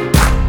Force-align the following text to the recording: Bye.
Bye. 0.00 0.39